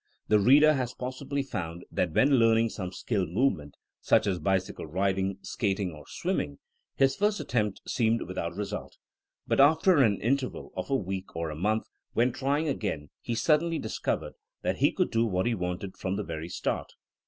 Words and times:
The 0.29 0.39
reader 0.39 0.73
has 0.73 0.95
possibly 0.95 1.43
found 1.43 1.85
that 1.91 2.11
when 2.11 2.37
learning 2.39 2.69
some 2.69 2.91
skilled 2.91 3.29
movement, 3.29 3.75
such 4.01 4.25
as 4.25 4.39
bicycle 4.39 4.87
riding, 4.87 5.37
skating 5.43 5.91
or 5.91 6.05
swimming, 6.07 6.57
his 6.95 7.15
first 7.15 7.39
attempts 7.39 7.81
seemed 7.87 8.23
without 8.23 8.55
result, 8.55 8.97
but 9.45 9.59
after 9.59 9.97
an 9.97 10.19
interval 10.19 10.71
of 10.75 10.89
a 10.89 10.95
week 10.95 11.35
or 11.35 11.51
a 11.51 11.55
month, 11.55 11.83
when 12.13 12.31
trying 12.31 12.67
again, 12.67 13.11
he 13.21 13.35
suddenly 13.35 13.77
dis 13.77 13.99
covered 13.99 14.33
that 14.63 14.77
he 14.77 14.91
could 14.91 15.11
do 15.11 15.23
what 15.27 15.45
he 15.45 15.53
wanted 15.53 15.95
from 15.95 16.15
the 16.15 16.23
very 16.23 16.49
start. 16.49 16.93